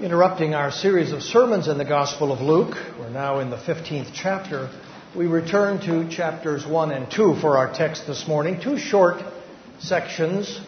[0.00, 4.10] Interrupting our series of sermons in the Gospel of Luke, we're now in the 15th
[4.14, 4.70] chapter.
[5.14, 8.62] We return to chapters 1 and 2 for our text this morning.
[8.62, 9.22] Two short
[9.78, 10.58] sections,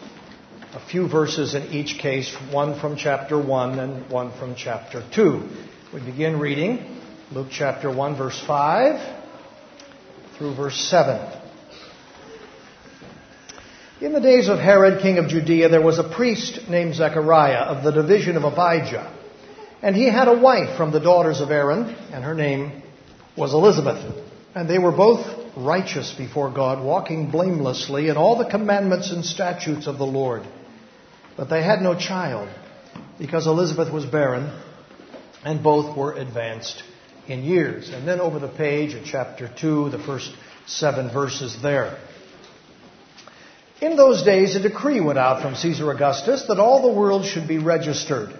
[0.75, 5.49] a few verses in each case, one from chapter 1 and one from chapter 2.
[5.95, 9.15] We begin reading Luke chapter 1, verse 5
[10.37, 11.39] through verse 7.
[13.99, 17.83] In the days of Herod, king of Judea, there was a priest named Zechariah of
[17.83, 19.21] the division of Abijah.
[19.83, 22.81] And he had a wife from the daughters of Aaron, and her name
[23.35, 24.15] was Elizabeth.
[24.55, 29.85] And they were both righteous before God, walking blamelessly in all the commandments and statutes
[29.85, 30.43] of the Lord.
[31.35, 32.47] But they had no child,
[33.19, 34.57] because Elizabeth was barren,
[35.43, 36.81] and both were advanced
[37.27, 37.89] in years.
[37.89, 40.33] And then over the page at chapter 2, the first
[40.65, 41.99] seven verses there.
[43.81, 47.49] In those days, a decree went out from Caesar Augustus that all the world should
[47.49, 48.39] be registered.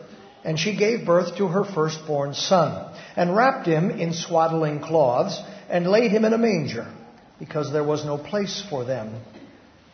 [0.43, 5.39] And she gave birth to her firstborn son, and wrapped him in swaddling cloths,
[5.69, 6.91] and laid him in a manger,
[7.39, 9.21] because there was no place for them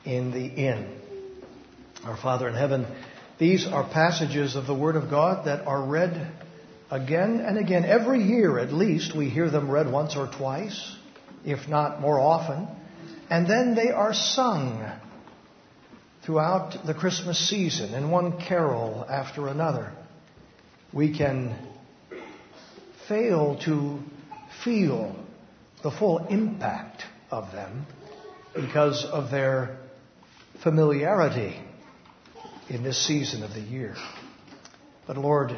[0.06, 1.00] in the inn.
[2.06, 2.86] Our Father in heaven,
[3.38, 6.31] these are passages of the Word of God that are read
[6.90, 7.84] again and again.
[7.84, 10.95] Every year, at least, we hear them read once or twice,
[11.44, 12.68] if not more often.
[13.30, 14.90] And then they are sung
[16.23, 19.92] throughout the Christmas season in one carol after another
[20.93, 21.55] we can
[23.07, 23.99] fail to
[24.63, 25.16] feel
[25.83, 27.85] the full impact of them
[28.55, 29.77] because of their
[30.63, 31.56] familiarity
[32.69, 33.95] in this season of the year.
[35.06, 35.56] But Lord,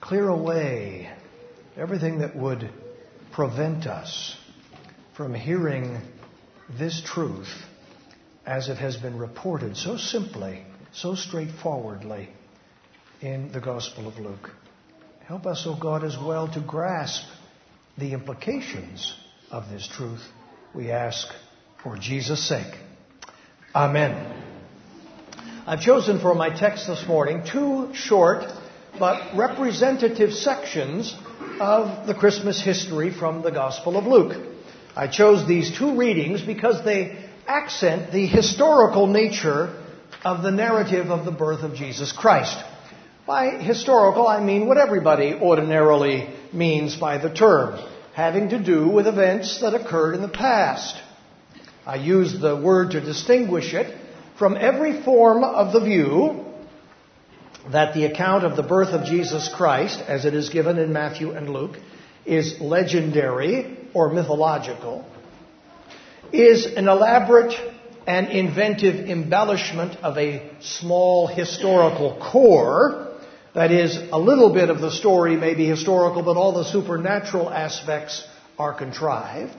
[0.00, 1.10] clear away
[1.76, 2.70] everything that would
[3.32, 4.36] prevent us
[5.16, 6.00] from hearing
[6.78, 7.52] this truth
[8.44, 12.28] as it has been reported so simply, so straightforwardly
[13.20, 14.50] in the Gospel of Luke.
[15.26, 17.24] Help us, O oh God, as well to grasp
[17.96, 19.14] the implications
[19.50, 20.22] of this truth.
[20.74, 21.26] We ask
[21.82, 22.74] for Jesus' sake.
[23.74, 24.44] Amen.
[25.66, 28.44] I've chosen for my text this morning two short
[28.98, 31.14] but representative sections
[31.60, 34.36] of the Christmas history from the Gospel of Luke.
[34.96, 39.84] I chose these two readings because they accent the historical nature
[40.24, 42.56] of the narrative of the birth of Jesus Christ.
[43.28, 47.78] By historical, I mean what everybody ordinarily means by the term,
[48.14, 50.96] having to do with events that occurred in the past.
[51.84, 53.94] I use the word to distinguish it
[54.38, 56.42] from every form of the view
[57.70, 61.32] that the account of the birth of Jesus Christ, as it is given in Matthew
[61.32, 61.76] and Luke,
[62.24, 65.04] is legendary or mythological,
[66.32, 67.52] is an elaborate
[68.06, 73.07] and inventive embellishment of a small historical core
[73.58, 77.50] that is, a little bit of the story may be historical, but all the supernatural
[77.50, 78.24] aspects
[78.56, 79.52] are contrived.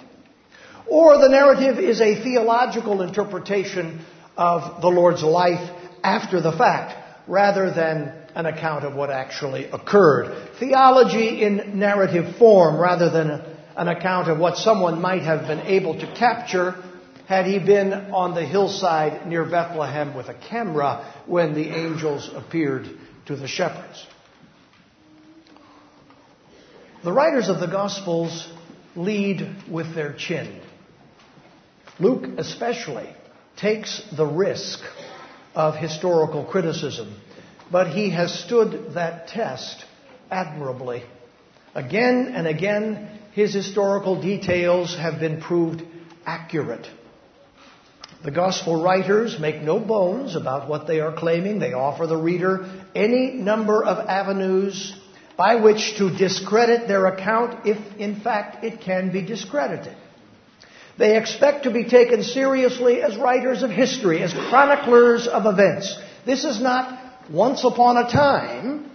[0.88, 4.06] Or the narrative is a theological interpretation
[4.38, 5.70] of the Lord's life
[6.02, 6.96] after the fact,
[7.28, 10.48] rather than an account of what actually occurred.
[10.60, 13.42] Theology in narrative form, rather than
[13.76, 16.82] an account of what someone might have been able to capture
[17.28, 22.88] had he been on the hillside near Bethlehem with a camera when the angels appeared
[23.30, 24.08] to the shepherds.
[27.04, 28.52] The writers of the Gospels
[28.96, 30.60] lead with their chin.
[32.00, 33.08] Luke, especially,
[33.56, 34.80] takes the risk
[35.54, 37.22] of historical criticism,
[37.72, 39.86] but he has stood that test
[40.32, 41.04] admirably.
[41.76, 45.84] Again and again, his historical details have been proved
[46.26, 46.88] accurate.
[48.22, 51.60] The gospel writers make no bones about what they are claiming.
[51.60, 54.94] They offer the reader any number of avenues
[55.38, 59.96] by which to discredit their account if, in fact, it can be discredited.
[60.98, 65.98] They expect to be taken seriously as writers of history, as chroniclers of events.
[66.26, 67.00] This is not
[67.32, 68.92] once upon a time.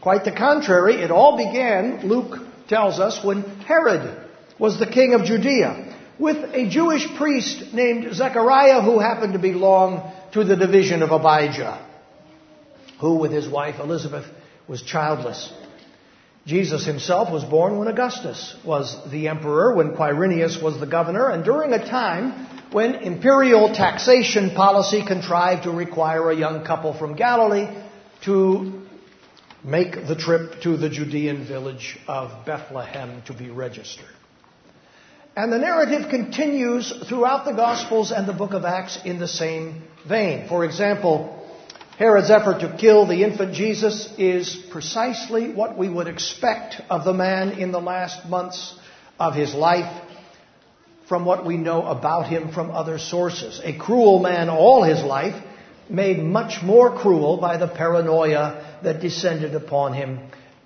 [0.00, 2.36] Quite the contrary, it all began, Luke
[2.68, 4.28] tells us, when Herod
[4.60, 5.89] was the king of Judea
[6.20, 11.84] with a Jewish priest named Zechariah who happened to belong to the division of Abijah,
[13.00, 14.26] who with his wife Elizabeth
[14.68, 15.50] was childless.
[16.46, 21.42] Jesus himself was born when Augustus was the emperor, when Quirinius was the governor, and
[21.42, 27.66] during a time when imperial taxation policy contrived to require a young couple from Galilee
[28.24, 28.86] to
[29.64, 34.19] make the trip to the Judean village of Bethlehem to be registered.
[35.40, 39.84] And the narrative continues throughout the Gospels and the book of Acts in the same
[40.06, 40.46] vein.
[40.48, 41.34] For example,
[41.96, 47.14] Herod's effort to kill the infant Jesus is precisely what we would expect of the
[47.14, 48.78] man in the last months
[49.18, 50.02] of his life
[51.08, 53.62] from what we know about him from other sources.
[53.64, 55.42] A cruel man all his life,
[55.88, 60.20] made much more cruel by the paranoia that descended upon him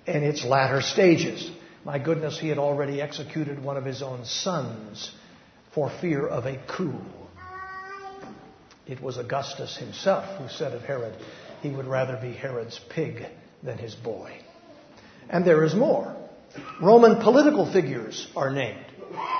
[0.05, 1.49] in its latter stages.
[1.85, 5.11] My goodness, he had already executed one of his own sons
[5.75, 6.99] for fear of a coup.
[8.87, 11.13] It was Augustus himself who said of Herod,
[11.61, 13.27] he would rather be Herod's pig
[13.61, 14.35] than his boy.
[15.29, 16.15] And there is more.
[16.81, 18.85] Roman political figures are named.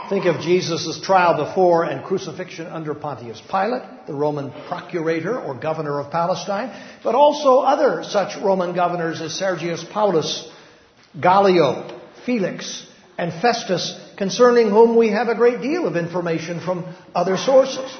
[0.09, 6.00] Think of Jesus' trial before and crucifixion under Pontius Pilate, the Roman procurator or governor
[6.00, 6.69] of Palestine,
[7.03, 10.48] but also other such Roman governors as Sergius Paulus,
[11.19, 11.95] Gallio,
[12.25, 12.86] Felix,
[13.18, 17.92] and Festus, concerning whom we have a great deal of information from other sources.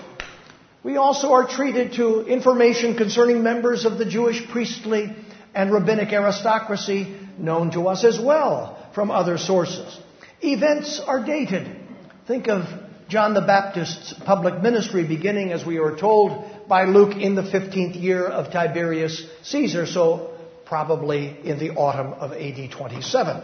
[0.83, 5.16] We also are treated to information concerning members of the Jewish priestly
[5.54, 9.98] and rabbinic aristocracy known to us as well from other sources.
[10.42, 11.75] Events are dated.
[12.27, 12.66] Think of
[13.07, 18.01] John the Baptist's public ministry beginning, as we are told, by Luke in the 15th
[18.01, 20.36] year of Tiberius Caesar, so
[20.66, 23.44] probably in the autumn of AD 27.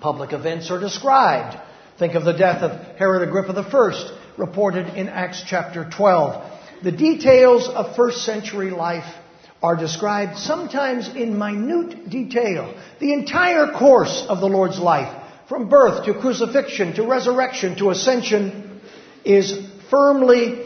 [0.00, 1.58] Public events are described.
[1.98, 6.84] Think of the death of Herod Agrippa I, reported in Acts chapter 12.
[6.84, 9.12] The details of first century life
[9.60, 12.80] are described sometimes in minute detail.
[13.00, 15.12] The entire course of the Lord's life,
[15.48, 18.80] from birth to crucifixion to resurrection to ascension,
[19.24, 20.64] is firmly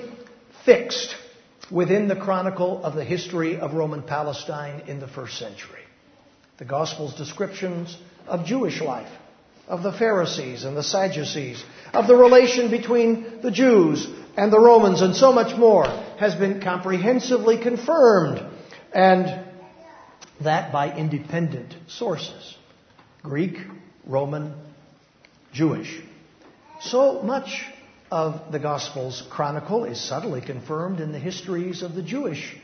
[0.67, 1.15] fixed
[1.71, 5.81] within the chronicle of the history of Roman Palestine in the first century.
[6.59, 7.97] The Gospel's descriptions
[8.27, 9.11] of Jewish life,
[9.67, 11.63] of the Pharisees and the Sadducees,
[11.93, 14.07] of the relation between the Jews
[14.37, 15.87] and the Romans, and so much more,
[16.19, 18.45] has been comprehensively confirmed,
[18.93, 19.45] and
[20.41, 22.57] that by independent sources
[23.23, 23.57] Greek,
[24.05, 24.55] Roman,
[25.53, 26.03] Jewish.
[26.81, 27.65] So much
[28.11, 32.57] of the Gospel's chronicle is subtly confirmed in the histories of the Jewish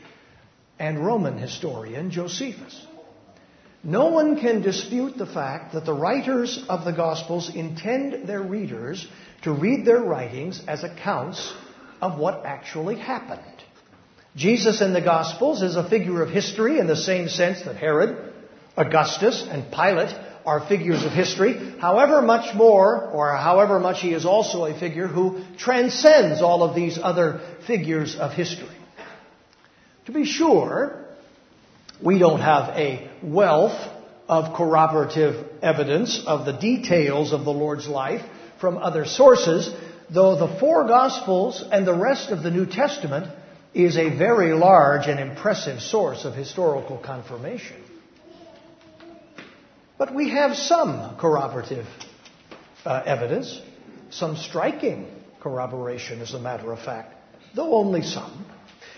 [0.77, 2.85] and Roman historian Josephus.
[3.83, 9.07] No one can dispute the fact that the writers of the Gospels intend their readers
[9.43, 11.53] to read their writings as accounts
[12.01, 13.41] of what actually happened.
[14.35, 18.33] Jesus in the Gospels is a figure of history in the same sense that Herod,
[18.75, 20.13] Augustus, and Pilate
[20.45, 21.75] are figures of history.
[21.79, 26.75] However much more, or however much he is also a figure who transcends all of
[26.75, 28.67] these other figures of history.
[30.05, 31.05] To be sure,
[32.01, 33.77] we don't have a wealth
[34.27, 38.21] of corroborative evidence of the details of the Lord's life
[38.61, 39.73] from other sources,
[40.09, 43.27] though the four Gospels and the rest of the New Testament
[43.73, 47.81] is a very large and impressive source of historical confirmation.
[49.97, 51.85] But we have some corroborative
[52.85, 53.59] uh, evidence,
[54.09, 55.07] some striking
[55.41, 57.13] corroboration, as a matter of fact,
[57.53, 58.45] though only some.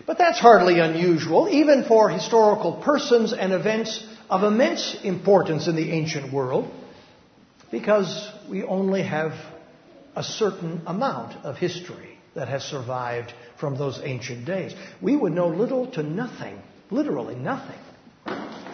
[0.05, 5.91] But that's hardly unusual, even for historical persons and events of immense importance in the
[5.91, 6.71] ancient world,
[7.71, 9.33] because we only have
[10.15, 14.73] a certain amount of history that has survived from those ancient days.
[15.01, 17.79] We would know little to nothing, literally nothing,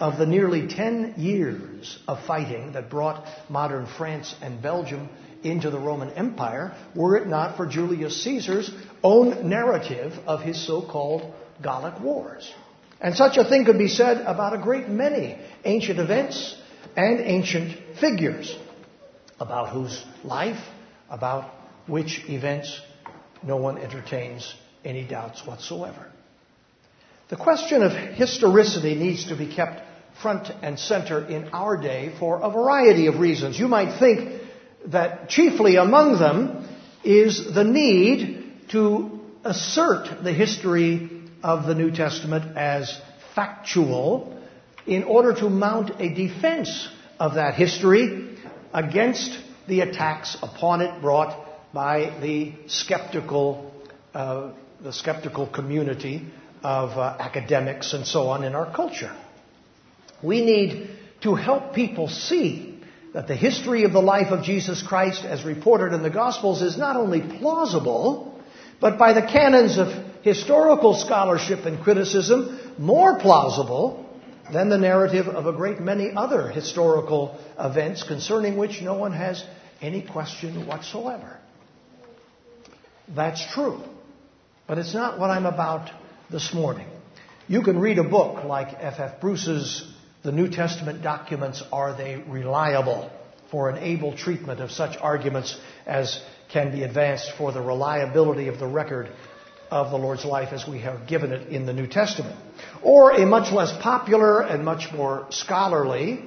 [0.00, 5.08] of the nearly 10 years of fighting that brought modern France and Belgium
[5.42, 8.70] into the Roman Empire were it not for Julius Caesar's
[9.02, 12.52] own narrative of his so called Gallic Wars.
[13.00, 16.56] And such a thing could be said about a great many ancient events
[16.96, 18.56] and ancient figures,
[19.38, 20.60] about whose life,
[21.08, 21.54] about
[21.86, 22.80] which events
[23.42, 24.52] no one entertains
[24.84, 26.06] any doubts whatsoever.
[27.28, 29.82] The question of historicity needs to be kept
[30.20, 33.58] front and center in our day for a variety of reasons.
[33.58, 34.37] You might think
[34.88, 36.68] that chiefly among them
[37.04, 41.10] is the need to assert the history
[41.42, 43.00] of the New Testament as
[43.34, 44.36] factual
[44.86, 46.88] in order to mount a defense
[47.20, 48.36] of that history
[48.72, 53.72] against the attacks upon it brought by the skeptical,
[54.14, 54.50] uh,
[54.82, 56.26] the skeptical community
[56.62, 59.14] of uh, academics and so on in our culture.
[60.22, 60.90] We need
[61.20, 62.77] to help people see
[63.12, 66.76] that the history of the life of Jesus Christ as reported in the Gospels is
[66.76, 68.40] not only plausible,
[68.80, 69.88] but by the canons of
[70.22, 74.04] historical scholarship and criticism, more plausible
[74.52, 79.44] than the narrative of a great many other historical events concerning which no one has
[79.80, 81.38] any question whatsoever.
[83.14, 83.80] That's true.
[84.66, 85.90] But it's not what I'm about
[86.30, 86.86] this morning.
[87.46, 88.98] You can read a book like F.
[88.98, 89.20] F.
[89.20, 89.90] Bruce's
[90.28, 93.10] The New Testament Documents Are They Reliable?
[93.50, 98.58] for an able treatment of such arguments as can be advanced for the reliability of
[98.58, 99.08] the record
[99.70, 102.36] of the Lord's life as we have given it in the New Testament.
[102.82, 106.22] Or a much less popular and much more scholarly,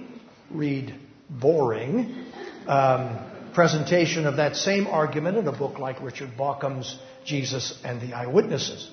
[0.50, 0.96] read
[1.30, 2.26] boring,
[2.66, 3.20] um,
[3.54, 8.90] presentation of that same argument in a book like Richard Bauckham's Jesus and the Eyewitnesses.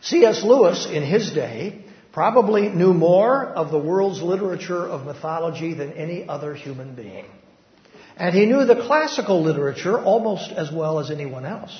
[0.00, 0.42] C.S.
[0.42, 6.28] Lewis, in his day, probably knew more of the world's literature of mythology than any
[6.28, 7.24] other human being.
[8.16, 11.76] And he knew the classical literature almost as well as anyone else.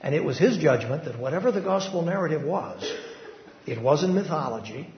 [0.00, 2.90] And it was his judgment that whatever the gospel narrative was,
[3.66, 4.88] it wasn't mythology,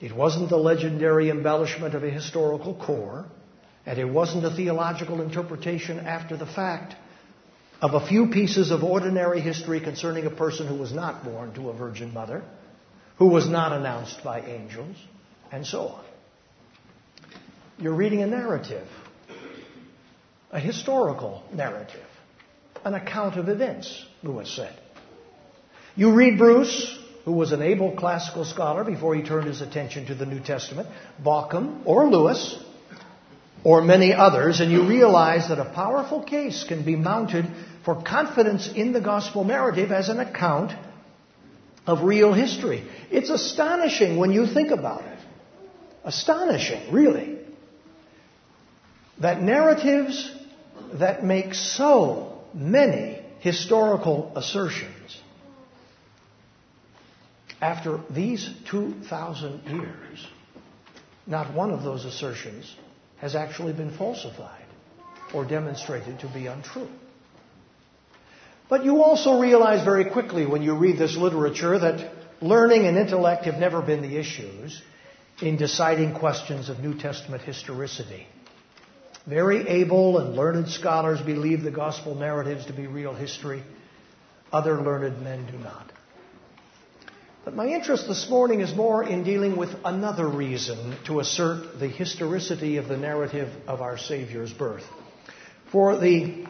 [0.00, 3.26] it wasn't the legendary embellishment of a historical core,
[3.86, 6.94] and it wasn't a theological interpretation after the fact
[7.80, 11.68] of a few pieces of ordinary history concerning a person who was not born to
[11.68, 12.42] a virgin mother
[13.20, 14.96] who was not announced by angels,
[15.52, 16.04] and so on.
[17.78, 18.88] You're reading a narrative,
[20.50, 22.06] a historical narrative,
[22.82, 24.74] an account of events, Lewis said.
[25.96, 30.14] You read Bruce, who was an able classical scholar before he turned his attention to
[30.14, 30.88] the New Testament,
[31.22, 32.58] Bauckham or Lewis,
[33.62, 37.44] or many others, and you realize that a powerful case can be mounted
[37.84, 40.72] for confidence in the gospel narrative as an account
[41.90, 42.84] of real history.
[43.10, 45.18] It's astonishing when you think about it.
[46.04, 47.38] Astonishing, really.
[49.18, 50.30] That narratives
[50.94, 55.20] that make so many historical assertions
[57.60, 60.26] after these 2,000 years,
[61.26, 62.74] not one of those assertions
[63.18, 64.64] has actually been falsified
[65.34, 66.88] or demonstrated to be untrue.
[68.70, 73.44] But you also realize very quickly when you read this literature that learning and intellect
[73.46, 74.80] have never been the issues
[75.42, 78.28] in deciding questions of New Testament historicity.
[79.26, 83.64] Very able and learned scholars believe the gospel narratives to be real history.
[84.52, 85.90] Other learned men do not.
[87.44, 91.88] But my interest this morning is more in dealing with another reason to assert the
[91.88, 94.84] historicity of the narrative of our Savior's birth.
[95.72, 96.46] For the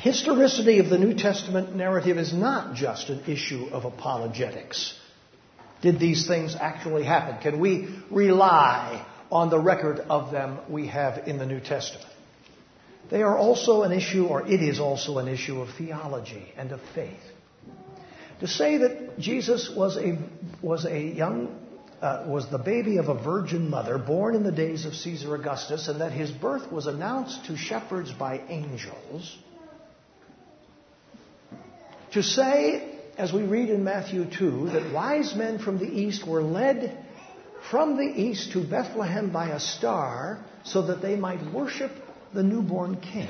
[0.00, 4.96] historicity of the New Testament narrative is not just an issue of apologetics.
[5.82, 7.40] Did these things actually happen?
[7.40, 12.06] Can we rely on the record of them we have in the New Testament?
[13.10, 16.80] They are also an issue, or it is also an issue of theology and of
[16.94, 17.20] faith.
[18.40, 20.18] To say that Jesus was a,
[20.62, 21.58] was a young,
[22.00, 25.88] uh, was the baby of a virgin mother born in the days of Caesar Augustus
[25.88, 29.36] and that his birth was announced to shepherds by angels
[32.18, 36.42] to say, as we read in Matthew 2, that wise men from the east were
[36.42, 37.06] led
[37.70, 41.92] from the east to Bethlehem by a star so that they might worship
[42.34, 43.28] the newborn king,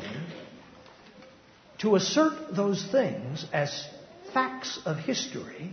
[1.80, 3.86] to assert those things as
[4.32, 5.70] facts of history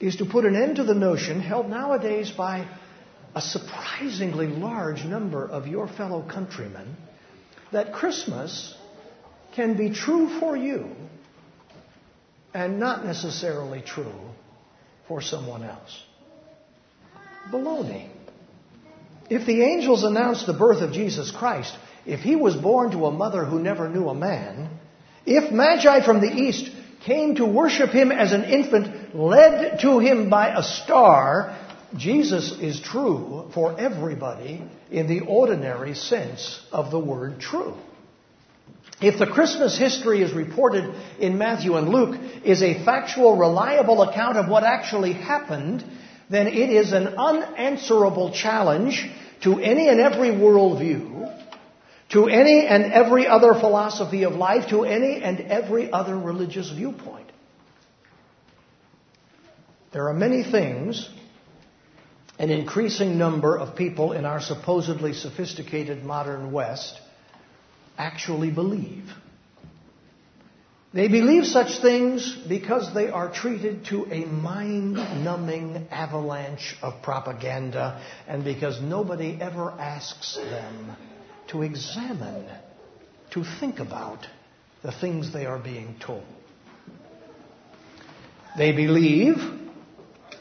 [0.00, 2.66] is to put an end to the notion held nowadays by
[3.34, 6.96] a surprisingly large number of your fellow countrymen
[7.70, 8.74] that Christmas
[9.54, 10.88] can be true for you
[12.54, 14.14] and not necessarily true
[15.08, 16.02] for someone else.
[17.50, 18.08] Baloney.
[19.28, 23.10] If the angels announced the birth of Jesus Christ, if he was born to a
[23.10, 24.70] mother who never knew a man,
[25.26, 26.70] if Magi from the east
[27.04, 31.58] came to worship him as an infant, led to him by a star,
[31.96, 37.74] Jesus is true for everybody in the ordinary sense of the word true.
[39.00, 44.36] If the Christmas history is reported in Matthew and Luke is a factual, reliable account
[44.36, 45.84] of what actually happened,
[46.30, 49.10] then it is an unanswerable challenge
[49.42, 51.30] to any and every worldview,
[52.10, 57.30] to any and every other philosophy of life, to any and every other religious viewpoint.
[59.92, 61.08] There are many things
[62.38, 67.00] an increasing number of people in our supposedly sophisticated modern West
[67.96, 69.04] actually believe.
[70.92, 78.00] They believe such things because they are treated to a mind numbing avalanche of propaganda
[78.28, 80.96] and because nobody ever asks them
[81.48, 82.48] to examine,
[83.32, 84.24] to think about
[84.84, 86.24] the things they are being told.
[88.56, 89.36] They believe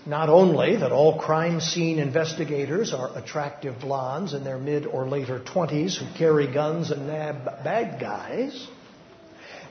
[0.05, 5.39] not only that all crime scene investigators are attractive blondes in their mid or later
[5.39, 8.67] 20s who carry guns and nab bad guys,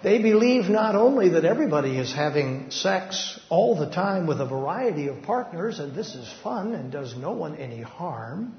[0.02, 5.08] they believe not only that everybody is having sex all the time with a variety
[5.08, 8.54] of partners and this is fun and does no one any harm.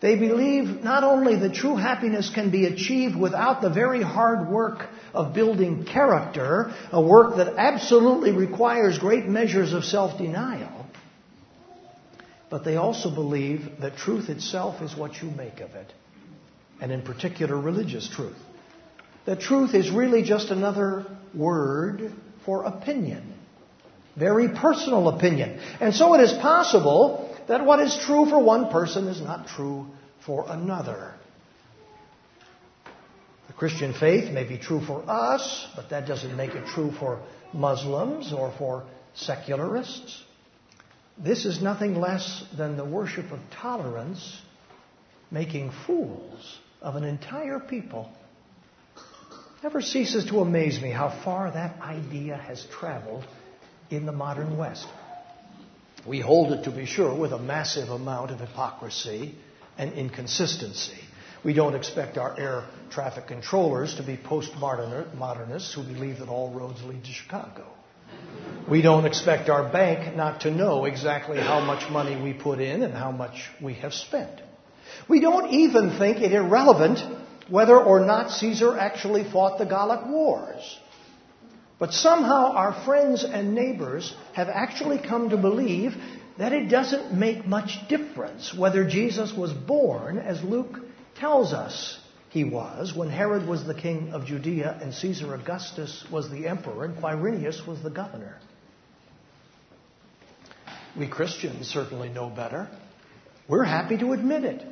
[0.00, 4.86] They believe not only that true happiness can be achieved without the very hard work
[5.14, 10.86] of building character, a work that absolutely requires great measures of self denial,
[12.50, 15.92] but they also believe that truth itself is what you make of it,
[16.80, 18.36] and in particular, religious truth.
[19.26, 22.12] That truth is really just another word
[22.44, 23.34] for opinion,
[24.16, 25.58] very personal opinion.
[25.80, 29.86] And so it is possible that what is true for one person is not true
[30.26, 31.14] for another.
[33.64, 37.22] Christian faith may be true for us, but that doesn't make it true for
[37.54, 40.22] Muslims or for secularists.
[41.16, 44.38] This is nothing less than the worship of tolerance,
[45.30, 48.12] making fools of an entire people.
[49.62, 53.24] Never ceases to amaze me how far that idea has traveled
[53.88, 54.86] in the modern West.
[56.06, 59.34] We hold it, to be sure, with a massive amount of hypocrisy
[59.78, 61.00] and inconsistency.
[61.42, 62.64] We don't expect our air
[62.94, 67.66] traffic controllers to be postmodernists who believe that all roads lead to Chicago.
[68.70, 72.82] We don't expect our bank not to know exactly how much money we put in
[72.82, 74.40] and how much we have spent.
[75.08, 77.00] We don't even think it irrelevant
[77.50, 80.78] whether or not Caesar actually fought the Gallic Wars.
[81.78, 85.94] But somehow our friends and neighbors have actually come to believe
[86.38, 90.78] that it doesn't make much difference whether Jesus was born, as Luke
[91.16, 91.98] tells us
[92.34, 96.84] he was when Herod was the king of Judea and Caesar Augustus was the emperor
[96.84, 98.34] and Quirinius was the governor.
[100.98, 102.68] We Christians certainly know better.
[103.46, 104.66] We're happy to admit it.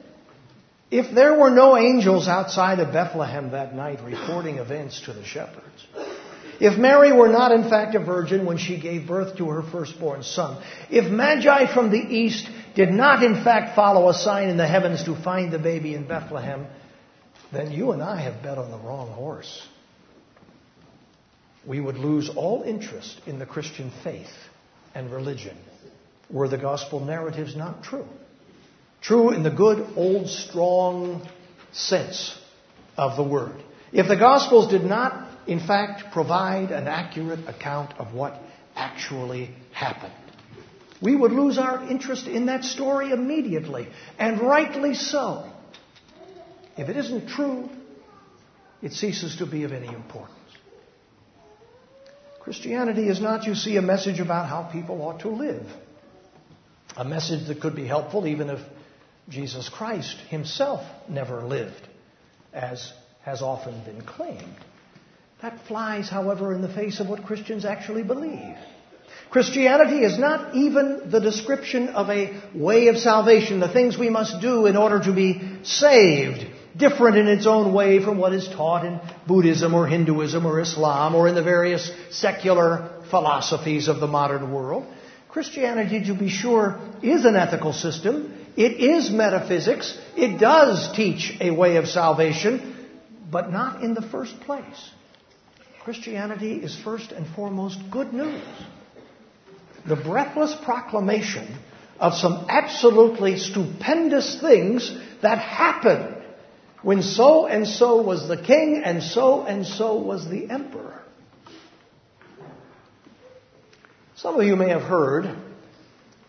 [0.91, 5.87] If there were no angels outside of Bethlehem that night reporting events to the shepherds,
[6.59, 10.25] if Mary were not in fact a virgin when she gave birth to her firstborn
[10.25, 10.61] son,
[10.91, 15.05] if Magi from the east did not in fact follow a sign in the heavens
[15.05, 16.67] to find the baby in Bethlehem,
[17.53, 19.67] then you and I have bet on the wrong horse.
[21.67, 24.33] We would lose all interest in the Christian faith
[24.95, 25.57] and religion
[26.31, 28.07] were the gospel narratives not true.
[29.01, 31.29] True in the good, old, strong
[31.73, 32.37] sense
[32.97, 33.63] of the word.
[33.93, 38.41] If the gospels did not in fact, provide an accurate account of what
[38.77, 40.13] actually happened.
[41.01, 43.89] We would lose our interest in that story immediately,
[44.19, 45.51] and rightly so.
[46.77, 47.69] If it isn't true,
[48.81, 50.39] it ceases to be of any importance.
[52.41, 55.67] Christianity is not, you see, a message about how people ought to live.
[56.97, 58.59] A message that could be helpful even if
[59.29, 61.89] Jesus Christ himself never lived,
[62.53, 64.57] as has often been claimed.
[65.41, 68.57] That flies, however, in the face of what Christians actually believe.
[69.31, 74.41] Christianity is not even the description of a way of salvation, the things we must
[74.41, 78.85] do in order to be saved, different in its own way from what is taught
[78.85, 84.53] in Buddhism or Hinduism or Islam or in the various secular philosophies of the modern
[84.53, 84.87] world.
[85.29, 88.35] Christianity, to be sure, is an ethical system.
[88.57, 89.99] It is metaphysics.
[90.17, 92.89] It does teach a way of salvation,
[93.31, 94.91] but not in the first place.
[95.85, 98.43] Christianity is first and foremost good news.
[99.87, 101.57] The breathless proclamation
[101.99, 106.22] of some absolutely stupendous things that happened
[106.83, 111.03] when so and so was the king and so and so was the emperor.
[114.17, 115.37] Some of you may have heard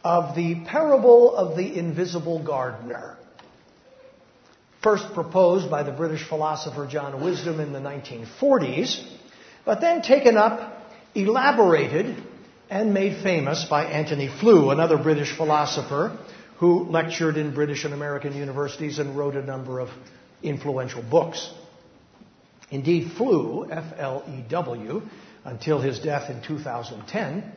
[0.03, 3.17] of the parable of the invisible gardener.
[4.81, 9.03] First proposed by the British philosopher John Wisdom in the 1940s
[9.65, 10.81] but then taken up,
[11.15, 12.21] elaborated,
[12.69, 16.17] and made famous by Antony Flew, another British philosopher
[16.57, 19.89] who lectured in British and American universities and wrote a number of
[20.43, 21.51] influential books.
[22.69, 25.01] Indeed, Flew, F L E W,
[25.45, 27.51] until his death in 2010,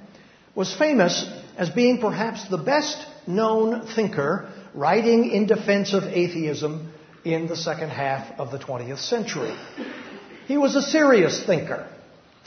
[0.55, 6.93] was famous as being perhaps the best known thinker writing in defense of atheism
[7.25, 9.55] in the second half of the 20th century.
[10.47, 11.89] He was a serious thinker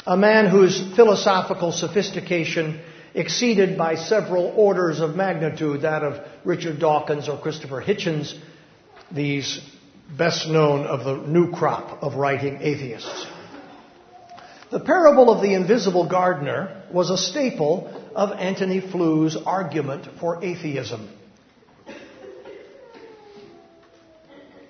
[0.06, 2.82] a man whose philosophical sophistication
[3.14, 8.34] exceeded by several orders of magnitude that of Richard Dawkins or Christopher Hitchens,
[9.12, 9.60] these
[10.18, 13.28] best known of the new crop of writing atheists.
[14.72, 21.10] The parable of the invisible gardener was a staple of Antony Flew's argument for atheism.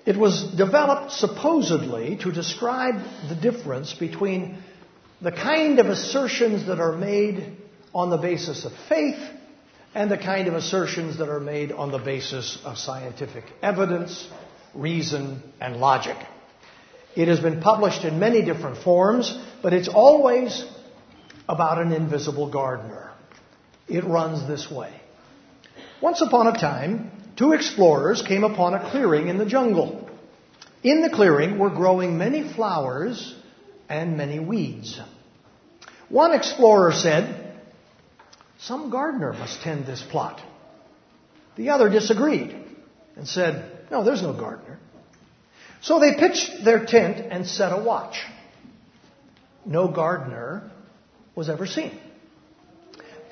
[0.06, 2.94] It was developed supposedly to describe
[3.28, 4.62] the difference between
[5.20, 7.56] the kind of assertions that are made
[7.94, 9.20] on the basis of faith
[9.94, 14.28] and the kind of assertions that are made on the basis of scientific evidence,
[14.74, 16.16] reason, and logic.
[17.16, 20.64] It has been published in many different forms, but it's always
[21.48, 23.10] about an invisible gardener.
[23.88, 24.92] It runs this way.
[26.00, 30.08] Once upon a time, two explorers came upon a clearing in the jungle.
[30.82, 33.34] In the clearing were growing many flowers
[33.88, 34.98] and many weeds.
[36.08, 37.60] One explorer said,
[38.60, 40.40] Some gardener must tend this plot.
[41.56, 42.56] The other disagreed
[43.16, 44.78] and said, No, there's no gardener.
[45.82, 48.16] So they pitched their tent and set a watch.
[49.64, 50.70] No gardener
[51.34, 51.98] was ever seen.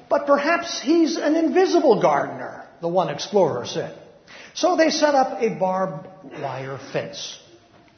[0.08, 3.98] But perhaps he's an invisible gardener, the one explorer said.
[4.54, 6.08] So they set up a barbed
[6.40, 7.38] wire fence.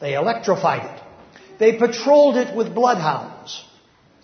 [0.01, 1.03] They electrified it.
[1.59, 3.62] They patrolled it with bloodhounds,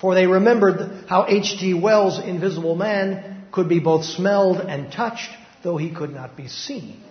[0.00, 1.74] for they remembered how H.G.
[1.74, 5.30] Wells' Invisible Man could be both smelled and touched,
[5.62, 7.02] though he could not be seen.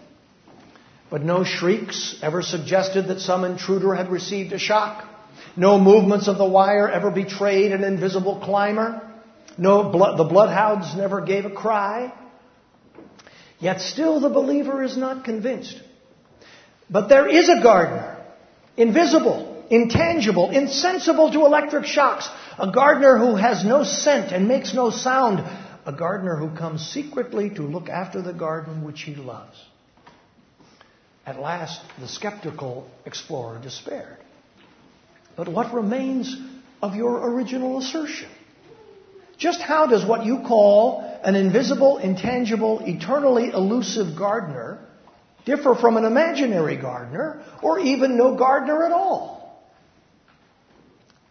[1.10, 5.06] But no shrieks ever suggested that some intruder had received a shock.
[5.56, 9.02] No movements of the wire ever betrayed an invisible climber.
[9.58, 12.14] No blood, the bloodhounds never gave a cry.
[13.60, 15.80] Yet still the believer is not convinced.
[16.90, 18.24] But there is a gardener,
[18.76, 24.90] invisible, intangible, insensible to electric shocks, a gardener who has no scent and makes no
[24.90, 25.44] sound,
[25.86, 29.58] a gardener who comes secretly to look after the garden which he loves.
[31.26, 34.18] At last, the skeptical explorer despaired.
[35.36, 36.36] But what remains
[36.82, 38.30] of your original assertion?
[39.38, 44.80] Just how does what you call an invisible, intangible, eternally elusive gardener
[45.46, 49.66] differ from an imaginary gardener or even no gardener at all?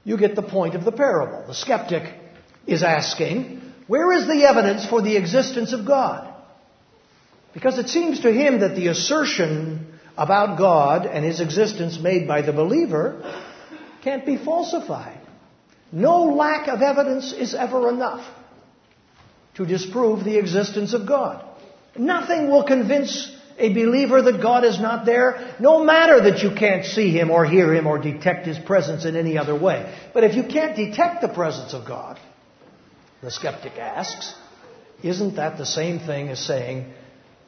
[0.04, 1.46] You get the point of the parable.
[1.46, 2.12] The skeptic
[2.66, 6.33] is asking, where is the evidence for the existence of God?
[7.54, 9.86] Because it seems to him that the assertion
[10.16, 13.22] about God and his existence made by the believer
[14.02, 15.20] can't be falsified.
[15.90, 18.28] No lack of evidence is ever enough
[19.54, 21.44] to disprove the existence of God.
[21.96, 26.84] Nothing will convince a believer that God is not there, no matter that you can't
[26.84, 29.96] see Him or hear Him or detect His presence in any other way.
[30.12, 32.18] But if you can't detect the presence of God,
[33.22, 34.34] the skeptic asks,
[35.04, 36.92] isn't that the same thing as saying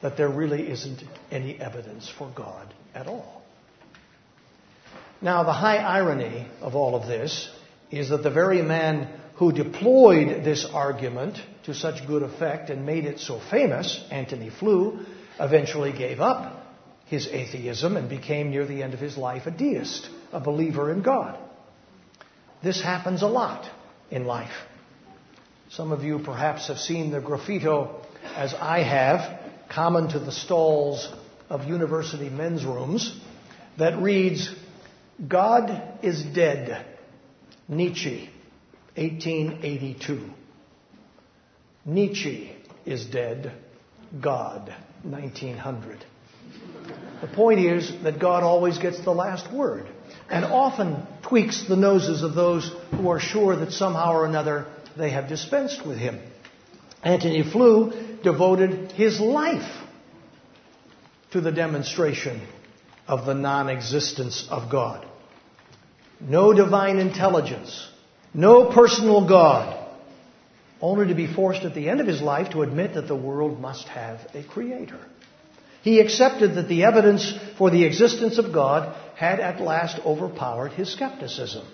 [0.01, 3.41] that there really isn't any evidence for God at all?
[5.21, 7.49] Now, the high irony of all of this
[7.89, 13.05] is that the very man who deployed this argument to such good effect and made
[13.05, 14.99] it so famous, Antony Flew,
[15.39, 16.63] eventually gave up
[17.05, 21.01] his atheism and became near the end of his life a deist, a believer in
[21.01, 21.37] God.
[22.63, 23.69] This happens a lot
[24.11, 24.53] in life.
[25.69, 28.03] Some of you perhaps have seen the graffito,
[28.35, 31.11] as I have, common to the stalls
[31.49, 33.17] of university men's rooms,
[33.77, 34.53] that reads,
[35.25, 36.85] God is dead.
[37.67, 38.29] Nietzsche,
[38.95, 40.29] 1882.
[41.85, 43.53] Nietzsche is dead.
[44.21, 46.05] God, 1900.
[47.21, 49.87] The point is that God always gets the last word
[50.29, 55.09] and often tweaks the noses of those who are sure that somehow or another they
[55.11, 56.19] have dispensed with him.
[57.03, 57.91] Antony Flew
[58.23, 59.71] devoted his life
[61.31, 62.41] to the demonstration
[63.07, 65.05] of the non existence of God.
[66.19, 67.89] No divine intelligence,
[68.33, 69.85] no personal God,
[70.81, 73.59] only to be forced at the end of his life to admit that the world
[73.59, 74.99] must have a creator.
[75.83, 80.91] He accepted that the evidence for the existence of God had at last overpowered his
[80.91, 81.65] skepticism.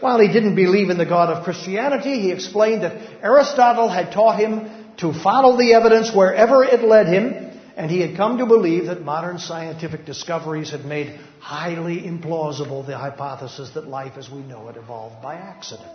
[0.00, 4.38] While he didn't believe in the God of Christianity, he explained that Aristotle had taught
[4.38, 8.86] him to follow the evidence wherever it led him, and he had come to believe
[8.86, 14.68] that modern scientific discoveries had made highly implausible the hypothesis that life as we know
[14.68, 15.92] it evolved by accident.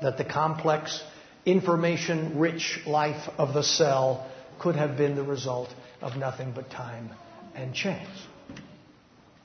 [0.00, 1.02] That the complex,
[1.44, 4.26] information rich life of the cell
[4.58, 5.68] could have been the result
[6.00, 7.10] of nothing but time
[7.54, 8.08] and chance.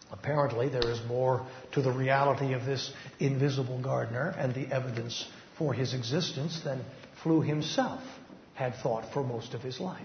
[0.09, 5.73] Apparently, there is more to the reality of this invisible gardener and the evidence for
[5.73, 6.81] his existence than
[7.23, 8.01] Flew himself
[8.57, 10.01] had thought for most of his life.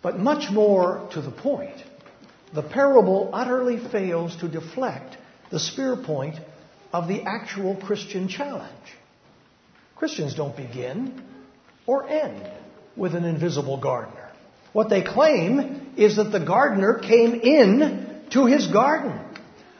[0.00, 1.76] But much more to the point,
[2.54, 5.18] the parable utterly fails to deflect
[5.50, 6.36] the spear point
[6.90, 8.70] of the actual Christian challenge.
[9.96, 11.22] Christians don't begin
[11.86, 12.50] or end
[12.96, 14.30] with an invisible gardener.
[14.72, 19.20] What they claim is that the gardener came in to his garden,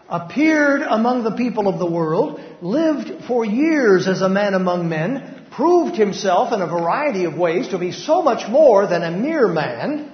[0.07, 5.40] appeared among the people of the world, lived for years as a man among men,
[5.61, 9.47] proved himself in a variety of ways to be so much more than a mere
[9.47, 10.11] man,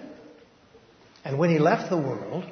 [1.25, 2.45] and when he left the world,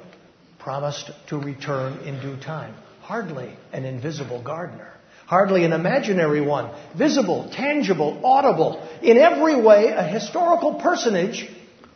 [0.59, 2.73] promised to return in due time.
[3.01, 4.93] Hardly an invisible gardener.
[5.25, 6.73] Hardly an imaginary one.
[6.97, 8.81] Visible, tangible, audible.
[9.01, 11.49] In every way, a historical personage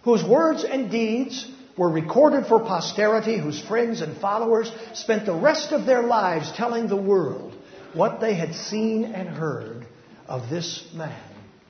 [0.03, 5.71] whose words and deeds were recorded for posterity, whose friends and followers spent the rest
[5.71, 7.55] of their lives telling the world
[7.93, 9.88] what they had seen and heard
[10.29, 11.19] of this man,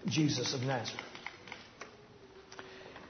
[0.05, 1.01] Jesus of Nazareth.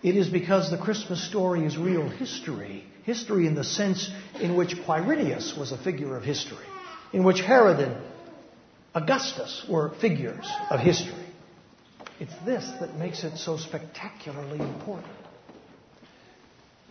[0.03, 2.85] It is because the Christmas story is real history.
[3.03, 4.09] History in the sense
[4.39, 6.65] in which Quirinius was a figure of history,
[7.11, 7.97] in which Herod and
[8.93, 11.25] Augustus were figures of history.
[12.19, 15.11] It's this that makes it so spectacularly important.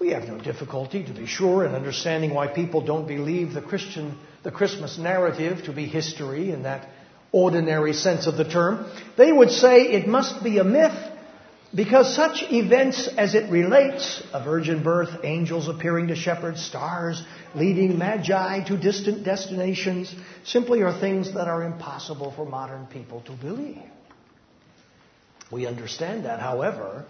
[0.00, 4.18] We have no difficulty, to be sure, in understanding why people don't believe the Christian,
[4.42, 6.88] the Christmas narrative to be history in that
[7.32, 8.90] ordinary sense of the term.
[9.16, 10.96] They would say it must be a myth
[11.74, 17.22] because such events as it relates, a virgin birth, angels appearing to shepherds, stars
[17.54, 20.14] leading magi to distant destinations,
[20.44, 23.82] simply are things that are impossible for modern people to believe.
[25.52, 27.04] We understand that, however,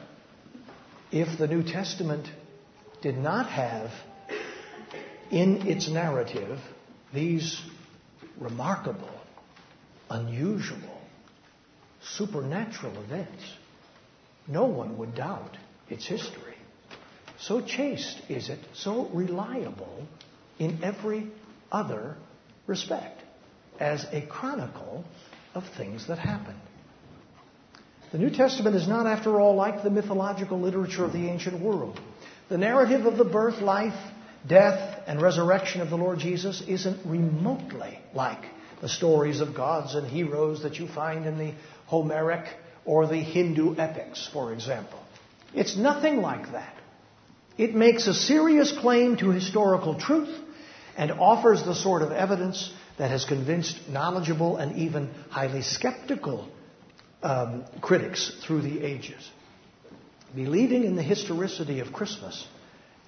[1.12, 2.28] if the New Testament
[3.00, 3.90] did not have
[5.30, 6.58] in its narrative
[7.14, 7.60] these
[8.38, 9.17] remarkable,
[10.10, 11.00] unusual,
[12.02, 13.42] supernatural events,
[14.46, 15.56] no one would doubt
[15.88, 16.54] its history.
[17.38, 20.06] So chaste is it, so reliable
[20.58, 21.30] in every
[21.70, 22.16] other
[22.66, 23.22] respect,
[23.78, 25.04] as a chronicle
[25.54, 26.60] of things that happened.
[28.10, 32.00] The New Testament is not, after all, like the mythological literature of the ancient world.
[32.48, 33.98] The narrative of the birth, life,
[34.46, 38.42] death, and resurrection of the Lord Jesus isn't remotely like
[38.80, 41.54] the stories of gods and heroes that you find in the
[41.86, 42.46] Homeric
[42.84, 45.00] or the Hindu epics, for example.
[45.54, 46.74] It's nothing like that.
[47.56, 50.34] It makes a serious claim to historical truth
[50.96, 56.48] and offers the sort of evidence that has convinced knowledgeable and even highly skeptical
[57.22, 59.28] um, critics through the ages.
[60.34, 62.46] Believing in the historicity of Christmas,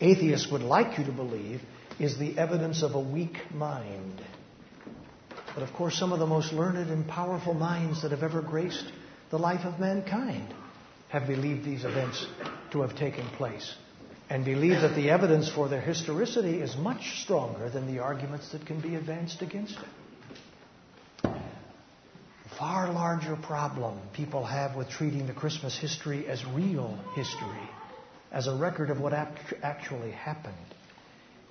[0.00, 1.60] atheists would like you to believe,
[1.98, 4.20] is the evidence of a weak mind.
[5.54, 8.90] But of course, some of the most learned and powerful minds that have ever graced
[9.30, 10.54] the life of mankind
[11.08, 12.26] have believed these events
[12.72, 13.74] to have taken place
[14.28, 18.64] and believe that the evidence for their historicity is much stronger than the arguments that
[18.64, 21.30] can be advanced against it.
[22.56, 27.68] Far larger problem people have with treating the Christmas history as real history,
[28.30, 30.54] as a record of what actually happened,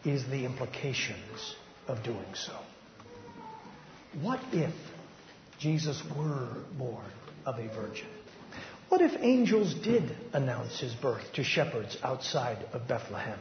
[0.05, 1.55] is the implications
[1.87, 2.53] of doing so.
[4.21, 4.73] What if
[5.59, 7.11] Jesus were born
[7.45, 8.07] of a virgin.
[8.87, 13.37] What if angels did announce his birth to shepherds outside of Bethlehem?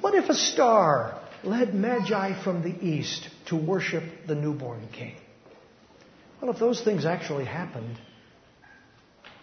[0.00, 5.16] What if a star led Magi from the east to worship the newborn king?
[6.40, 7.98] Well, if those things actually happened,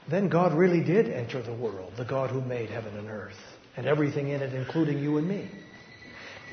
[0.10, 3.38] then God really did enter the world, the God who made heaven and earth
[3.78, 5.50] and everything in it, including you and me.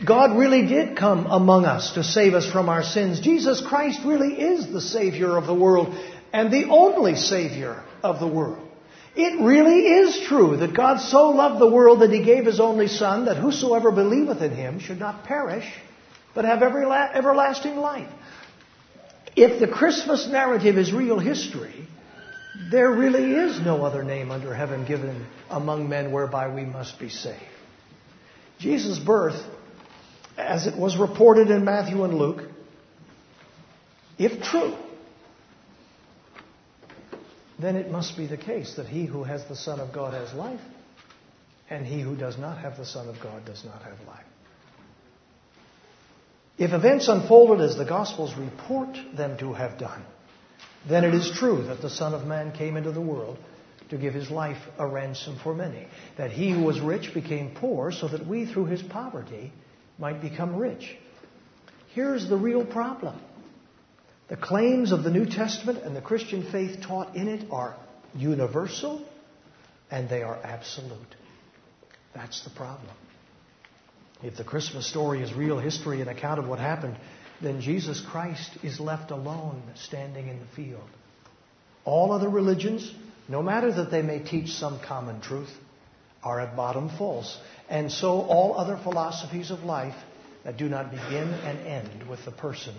[0.04, 3.20] God really did come among us to save us from our sins.
[3.20, 5.94] Jesus Christ really is the Savior of the world
[6.32, 8.64] and the only Savior of the world.
[9.16, 12.87] It really is true that God so loved the world that He gave His only
[12.87, 15.66] Son, that whosoever believeth in Him should not perish,
[16.34, 18.08] but have everlasting life.
[19.34, 21.88] If the Christmas narrative is real history,
[22.70, 27.08] there really is no other name under heaven given among men whereby we must be
[27.08, 27.42] saved.
[28.58, 29.40] Jesus' birth,
[30.38, 32.42] as it was reported in Matthew and Luke,
[34.18, 34.74] if true,
[37.59, 40.33] then it must be the case that he who has the Son of God has
[40.33, 40.61] life,
[41.68, 44.24] and he who does not have the Son of God does not have life.
[46.57, 50.03] If events unfolded as the Gospels report them to have done,
[50.88, 53.38] then it is true that the Son of Man came into the world
[53.90, 55.87] to give his life a ransom for many.
[56.16, 59.53] That he who was rich became poor so that we through his poverty
[59.98, 60.96] might become rich.
[61.94, 63.18] Here's the real problem.
[64.28, 67.76] The claims of the New Testament and the Christian faith taught in it are
[68.14, 69.04] universal
[69.90, 71.16] and they are absolute.
[72.14, 72.94] That's the problem.
[74.22, 76.96] If the Christmas story is real history, an account of what happened,
[77.40, 80.88] then Jesus Christ is left alone standing in the field.
[81.84, 82.92] All other religions,
[83.28, 85.50] no matter that they may teach some common truth,
[86.22, 87.38] are at bottom false.
[87.68, 89.96] And so all other philosophies of life
[90.44, 92.74] that do not begin and end with the person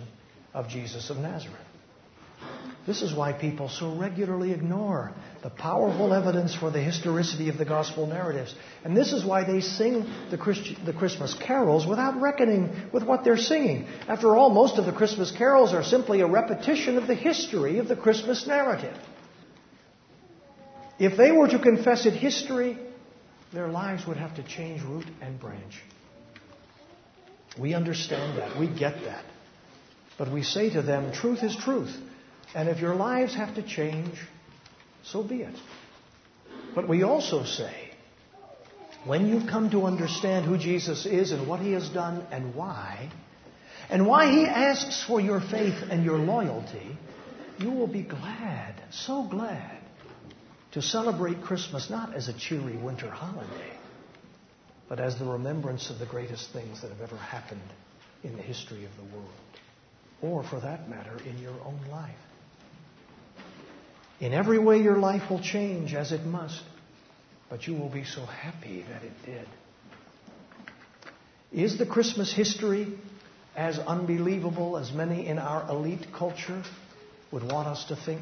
[0.52, 1.56] of Jesus of Nazareth.
[2.86, 7.64] This is why people so regularly ignore the powerful evidence for the historicity of the
[7.64, 8.54] gospel narratives.
[8.84, 10.38] And this is why they sing the,
[10.84, 13.86] the, Christmas carols without reckoning with what they're singing.
[14.08, 17.86] After all, most of the Christmas carols are simply a repetition of the history of
[17.86, 18.96] the Christmas narrative.
[20.98, 22.78] If they were to confess it history,
[23.52, 25.82] their lives would have to change root and branch.
[27.58, 28.58] We understand that.
[28.58, 29.24] We get that.
[30.18, 31.94] But we say to them, truth is truth.
[32.54, 34.14] And if your lives have to change,
[35.02, 35.54] so be it.
[36.74, 37.74] But we also say,
[39.04, 43.10] when you've come to understand who Jesus is and what he has done and why,
[43.88, 46.96] and why he asks for your faith and your loyalty,
[47.58, 49.79] you will be glad, so glad,
[50.72, 53.72] to celebrate Christmas not as a cheery winter holiday,
[54.88, 57.60] but as the remembrance of the greatest things that have ever happened
[58.22, 59.30] in the history of the world,
[60.22, 62.14] or for that matter, in your own life.
[64.20, 66.62] In every way, your life will change as it must,
[67.48, 69.48] but you will be so happy that it did.
[71.52, 72.86] Is the Christmas history
[73.56, 76.62] as unbelievable as many in our elite culture
[77.32, 78.20] would want us to think?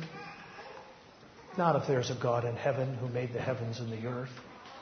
[1.59, 4.31] Not if there's a God in heaven who made the heavens and the earth,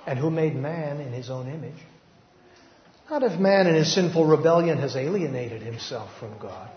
[0.07, 1.83] and who made man in his own image.
[3.09, 6.69] Not if man in his sinful rebellion has alienated himself from God.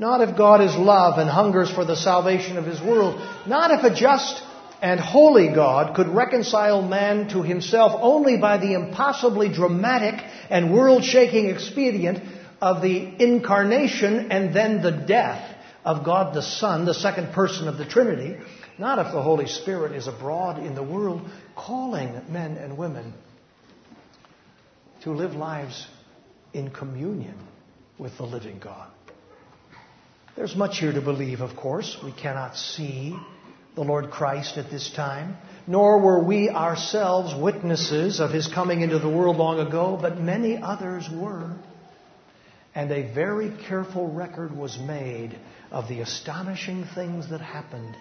[0.00, 3.20] Not if God is love and hungers for the salvation of his world.
[3.46, 4.42] Not if a just
[4.82, 11.04] and holy God could reconcile man to himself only by the impossibly dramatic and world
[11.04, 12.20] shaking expedient
[12.60, 17.78] of the incarnation and then the death of God the Son, the second person of
[17.78, 18.36] the Trinity.
[18.78, 23.12] Not if the Holy Spirit is abroad in the world calling men and women
[25.02, 25.86] to live lives
[26.52, 27.34] in communion
[27.98, 28.88] with the living God.
[30.36, 31.98] There's much here to believe, of course.
[32.04, 33.16] We cannot see
[33.74, 35.36] the Lord Christ at this time,
[35.66, 40.56] nor were we ourselves witnesses of his coming into the world long ago, but many
[40.56, 41.56] others were.
[42.74, 45.36] And a very careful record was made
[45.72, 47.96] of the astonishing things that happened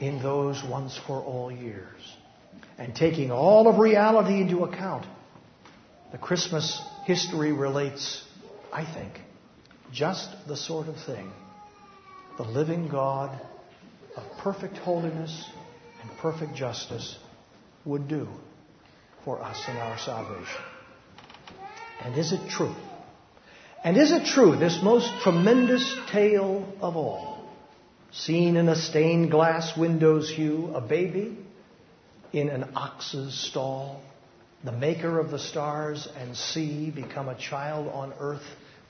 [0.00, 2.00] in those once for all years.
[2.78, 5.06] And taking all of reality into account,
[6.10, 8.24] the Christmas history relates,
[8.72, 9.20] I think,
[9.92, 11.30] just the sort of thing
[12.38, 13.38] the living God
[14.16, 15.48] of perfect holiness
[16.00, 17.18] and perfect justice
[17.84, 18.26] would do
[19.24, 20.62] for us in our salvation.
[22.00, 22.74] And is it true?
[23.84, 27.41] And is it true, this most tremendous tale of all,
[28.12, 31.38] seen in a stained glass window's hue, a baby
[32.32, 34.02] in an ox's stall,
[34.64, 38.46] the maker of the stars and sea become a child on earth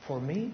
[0.07, 0.53] for me?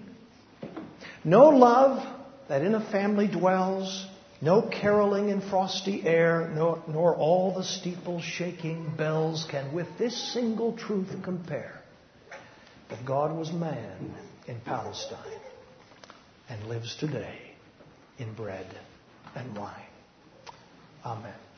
[1.23, 2.05] No love
[2.47, 4.05] that in a family dwells
[4.41, 10.33] no caroling in frosty air, nor, nor all the steeple shaking bells can with this
[10.33, 11.81] single truth compare
[12.89, 14.15] that God was man
[14.47, 15.41] in Palestine
[16.47, 17.48] and lives today
[18.19, 18.67] in bread
[19.35, 19.73] and wine.
[21.05, 21.48] Amen.